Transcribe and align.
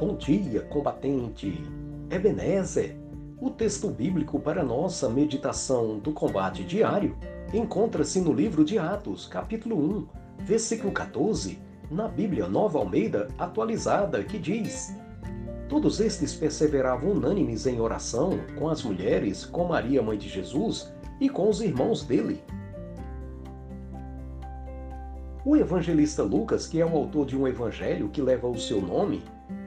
Bom 0.00 0.16
dia, 0.16 0.62
combatente! 0.62 1.62
Ebenezer! 2.08 2.96
O 3.38 3.50
texto 3.50 3.90
bíblico 3.90 4.40
para 4.40 4.64
nossa 4.64 5.10
meditação 5.10 5.98
do 5.98 6.10
combate 6.10 6.64
diário 6.64 7.14
encontra-se 7.52 8.18
no 8.18 8.32
livro 8.32 8.64
de 8.64 8.78
Atos, 8.78 9.26
capítulo 9.26 9.76
1, 9.76 10.06
versículo 10.38 10.90
14, 10.90 11.58
na 11.90 12.08
Bíblia 12.08 12.48
Nova 12.48 12.78
Almeida 12.78 13.28
atualizada, 13.38 14.24
que 14.24 14.38
diz: 14.38 14.96
Todos 15.68 16.00
estes 16.00 16.34
perseveravam 16.34 17.10
unânimes 17.10 17.66
em 17.66 17.78
oração 17.78 18.40
com 18.58 18.70
as 18.70 18.82
mulheres, 18.82 19.44
com 19.44 19.64
Maria, 19.68 20.00
mãe 20.00 20.16
de 20.16 20.30
Jesus, 20.30 20.90
e 21.20 21.28
com 21.28 21.46
os 21.46 21.60
irmãos 21.60 22.02
dele. 22.02 22.42
O 25.44 25.54
evangelista 25.58 26.22
Lucas, 26.22 26.66
que 26.66 26.80
é 26.80 26.86
o 26.86 26.96
autor 26.96 27.26
de 27.26 27.36
um 27.36 27.46
evangelho 27.46 28.08
que 28.08 28.22
leva 28.22 28.48
o 28.48 28.58
seu 28.58 28.80
nome, 28.80 29.22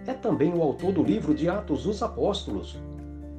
é 0.05 0.13
também 0.13 0.53
o 0.53 0.61
autor 0.61 0.91
do 0.91 1.03
livro 1.03 1.33
de 1.33 1.49
Atos 1.49 1.83
dos 1.83 2.03
Apóstolos. 2.03 2.77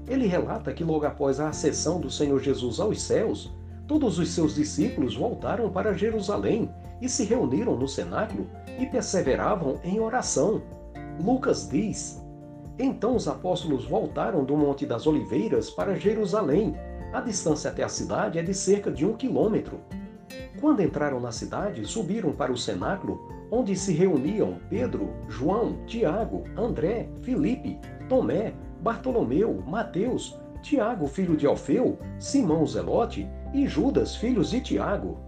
Ele 0.06 0.26
relata 0.26 0.72
que 0.72 0.84
logo 0.84 1.06
após 1.06 1.40
a 1.40 1.48
ascensão 1.48 2.00
do 2.00 2.10
Senhor 2.10 2.40
Jesus 2.40 2.80
aos 2.80 3.00
céus, 3.00 3.52
todos 3.86 4.18
os 4.18 4.30
seus 4.30 4.54
discípulos 4.54 5.16
voltaram 5.16 5.70
para 5.70 5.94
Jerusalém 5.94 6.70
e 7.00 7.08
se 7.08 7.24
reuniram 7.24 7.76
no 7.76 7.88
cenáculo 7.88 8.46
e 8.78 8.86
perseveravam 8.86 9.78
em 9.82 10.00
oração. 10.00 10.62
Lucas 11.22 11.68
diz: 11.68 12.22
Então 12.78 13.16
os 13.16 13.28
apóstolos 13.28 13.84
voltaram 13.84 14.44
do 14.44 14.56
Monte 14.56 14.86
das 14.86 15.06
Oliveiras 15.06 15.70
para 15.70 15.96
Jerusalém. 15.96 16.74
A 17.12 17.20
distância 17.20 17.70
até 17.70 17.84
a 17.84 17.88
cidade 17.88 18.38
é 18.38 18.42
de 18.42 18.52
cerca 18.52 18.90
de 18.90 19.06
um 19.06 19.14
quilômetro. 19.14 19.80
Quando 20.64 20.80
entraram 20.80 21.20
na 21.20 21.30
cidade, 21.30 21.84
subiram 21.84 22.32
para 22.32 22.50
o 22.50 22.56
cenáculo, 22.56 23.28
onde 23.50 23.76
se 23.76 23.92
reuniam 23.92 24.58
Pedro, 24.70 25.10
João, 25.28 25.76
Tiago, 25.84 26.44
André, 26.56 27.06
Filipe, 27.20 27.78
Tomé, 28.08 28.54
Bartolomeu, 28.80 29.62
Mateus, 29.66 30.40
Tiago, 30.62 31.06
filho 31.06 31.36
de 31.36 31.46
Alfeu, 31.46 31.98
Simão 32.18 32.66
Zelote 32.66 33.28
e 33.52 33.68
Judas, 33.68 34.16
filhos 34.16 34.52
de 34.52 34.62
Tiago. 34.62 35.18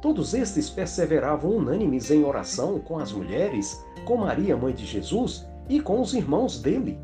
Todos 0.00 0.32
estes 0.32 0.70
perseveravam 0.70 1.56
unânimes 1.56 2.08
em 2.12 2.22
oração 2.22 2.78
com 2.78 3.00
as 3.00 3.10
mulheres, 3.10 3.84
com 4.04 4.18
Maria, 4.18 4.56
mãe 4.56 4.72
de 4.72 4.86
Jesus, 4.86 5.44
e 5.68 5.80
com 5.80 6.00
os 6.00 6.14
irmãos 6.14 6.62
dele. 6.62 7.00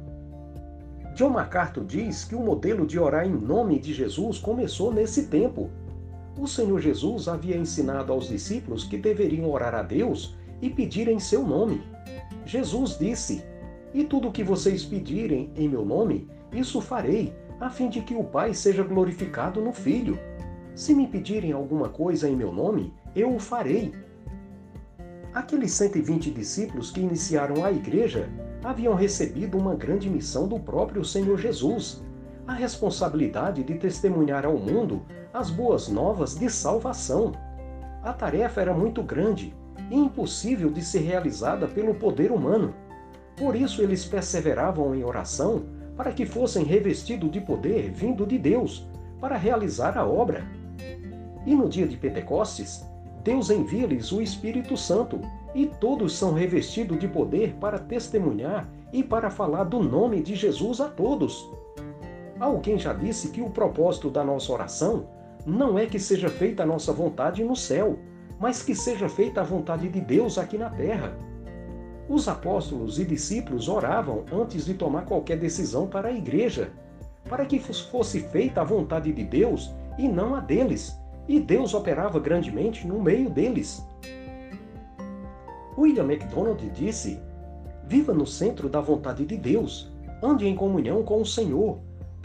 John 1.17 1.31
MacArthur 1.31 1.85
diz 1.85 2.23
que 2.23 2.37
o 2.37 2.41
modelo 2.41 2.87
de 2.87 3.01
orar 3.01 3.27
em 3.27 3.33
nome 3.33 3.81
de 3.81 3.93
Jesus 3.93 4.39
começou 4.39 4.95
nesse 4.95 5.27
tempo, 5.27 5.69
o 6.39 6.47
Senhor 6.47 6.81
Jesus 6.81 7.27
havia 7.27 7.57
ensinado 7.57 8.13
aos 8.13 8.29
discípulos 8.29 8.85
que 8.85 8.97
deveriam 8.97 9.51
orar 9.51 9.75
a 9.75 9.83
Deus 9.83 10.37
e 10.63 10.71
pedir 10.71 11.09
em 11.09 11.19
seu 11.19 11.47
nome. 11.47 11.83
Jesus 12.47 12.97
disse: 12.99 13.45
E 13.93 14.05
tudo 14.05 14.29
o 14.29 14.33
que 14.33 14.45
vocês 14.45 14.85
pedirem 14.85 15.51
em 15.57 15.69
meu 15.69 15.85
nome, 15.85 16.29
isso 16.53 16.81
farei, 16.81 17.35
a 17.61 17.69
fim 17.69 17.89
de 17.89 18.01
que 18.01 18.15
o 18.15 18.23
Pai 18.23 18.55
seja 18.55 18.83
glorificado 18.83 19.61
no 19.61 19.73
Filho. 19.73 20.19
Se 20.75 20.95
me 20.95 21.09
pedirem 21.09 21.53
alguma 21.53 21.89
coisa 21.89 22.29
em 22.29 22.37
meu 22.37 22.53
nome, 22.53 22.93
eu 23.15 23.35
o 23.35 23.41
farei. 23.41 23.93
Aqueles 25.35 25.73
120 25.73 26.31
discípulos 26.31 26.91
que 26.91 27.01
iniciaram 27.01 27.65
a 27.65 27.73
igreja 27.73 28.29
haviam 28.63 28.95
recebido 28.95 29.59
uma 29.59 29.75
grande 29.75 30.09
missão 30.09 30.47
do 30.49 30.59
próprio 30.59 31.05
Senhor 31.05 31.39
Jesus 31.39 32.03
a 32.49 32.55
responsabilidade 32.55 33.63
de 33.63 33.75
testemunhar 33.75 34.47
ao 34.47 34.57
mundo 34.57 35.03
as 35.35 35.51
boas 35.51 35.87
novas 35.87 36.35
de 36.35 36.49
salvação. 36.49 37.33
A 38.03 38.11
tarefa 38.11 38.63
era 38.63 38.73
muito 38.73 39.03
grande 39.03 39.55
e 39.91 39.95
impossível 39.95 40.71
de 40.71 40.83
ser 40.83 41.01
realizada 41.01 41.69
pelo 41.69 41.95
poder 41.95 42.33
humano. 42.33 42.75
Por 43.37 43.55
isso 43.55 43.83
eles 43.83 44.07
perseveravam 44.07 44.95
em 44.95 45.05
oração 45.05 45.67
para 45.95 46.11
que 46.11 46.25
fossem 46.25 46.65
revestidos 46.65 47.31
de 47.31 47.39
poder 47.39 47.91
vindo 47.91 48.25
de 48.25 48.39
Deus 48.39 48.89
para 49.21 49.37
realizar 49.37 49.99
a 49.99 50.07
obra. 50.07 50.43
E 51.45 51.55
no 51.55 51.69
dia 51.69 51.87
de 51.87 51.99
Pentecostes, 51.99 52.83
Deus 53.23 53.51
envia-lhes 53.51 54.11
o 54.11 54.23
Espírito 54.23 54.75
Santo 54.75 55.21
e 55.55 55.67
todos 55.67 56.17
são 56.17 56.33
revestidos 56.33 56.99
de 56.99 57.09
poder 57.09 57.55
para 57.61 57.79
testemunhar 57.79 58.67
e 58.91 59.03
para 59.03 59.29
falar 59.29 59.65
do 59.65 59.81
nome 59.81 60.23
de 60.23 60.35
Jesus 60.35 60.81
a 60.81 60.89
todos. 60.89 61.47
Alguém 62.41 62.79
já 62.79 62.93
disse 62.93 63.31
que 63.31 63.43
o 63.43 63.51
propósito 63.51 64.11
da 64.11 64.23
nossa 64.23 64.53
oração 64.53 65.09
não 65.45 65.79
é 65.79 65.87
que 65.87 65.99
seja 65.99 66.29
feita 66.29 66.63
a 66.63 66.67
nossa 66.67 66.93
vontade 66.93 67.43
no 67.43 67.57
céu, 67.57 67.99
mas 68.39 68.63
que 68.63 68.75
seja 68.75 69.09
feita 69.09 69.41
a 69.41 69.45
vontade 69.45 69.89
de 69.89 70.01
Deus 70.01 70.39
aqui 70.39 70.57
na 70.57 70.71
terra. 70.71 71.17
Os 72.09 72.29
apóstolos 72.29 72.99
e 72.99 73.05
discípulos 73.05 73.69
oravam 73.69 74.25
antes 74.33 74.65
de 74.67 74.75
tomar 74.75 75.05
qualquer 75.05 75.39
decisão 75.39 75.87
para 75.87 76.09
a 76.09 76.13
igreja, 76.13 76.71
para 77.29 77.45
que 77.45 77.59
fosse 77.59 78.21
feita 78.21 78.61
a 78.61 78.65
vontade 78.65 79.13
de 79.13 79.25
Deus 79.25 79.75
e 79.99 80.09
não 80.09 80.35
a 80.35 80.41
deles, 80.41 80.97
e 81.27 81.41
Deus 81.41 81.75
operava 81.75 82.19
grandemente 82.19 82.87
no 82.87 83.03
meio 83.03 83.29
deles. 83.29 83.85
William 85.77 86.05
MacDonald 86.05 86.71
disse: 86.71 87.21
Viva 87.85 88.15
no 88.15 88.27
centro 88.27 88.69
da 88.69 88.81
vontade 88.81 89.27
de 89.27 89.37
Deus, 89.37 89.93
ande 90.23 90.47
em 90.47 90.57
comunhão 90.57 91.03
com 91.03 91.21
o 91.21 91.27
Senhor, 91.27 91.79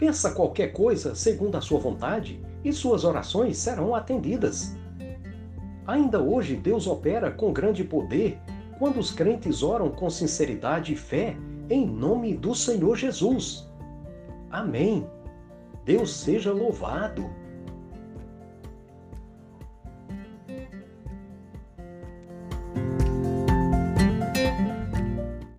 Peça 0.04 0.32
qualquer 0.32 0.70
coisa 0.70 1.14
segundo 1.14 1.56
a 1.56 1.62
sua 1.62 1.80
vontade 1.80 2.38
e 2.62 2.70
suas 2.74 3.04
orações 3.04 3.56
serão 3.56 3.94
atendidas. 3.94 4.76
Ainda 5.86 6.20
hoje, 6.20 6.56
Deus 6.56 6.86
opera 6.86 7.30
com 7.30 7.54
grande 7.54 7.82
poder 7.82 8.38
quando 8.78 9.00
os 9.00 9.10
crentes 9.10 9.62
oram 9.62 9.88
com 9.88 10.10
sinceridade 10.10 10.92
e 10.92 10.96
fé 10.96 11.34
em 11.70 11.86
nome 11.86 12.34
do 12.34 12.54
Senhor 12.54 12.96
Jesus. 12.96 13.66
Amém. 14.50 15.06
Deus 15.86 16.12
seja 16.12 16.52
louvado. 16.52 17.24